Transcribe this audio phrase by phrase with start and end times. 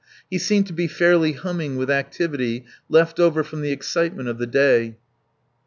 [0.31, 4.47] He seemed to be fairly humming with activity left over from the excitement of the
[4.47, 4.95] day.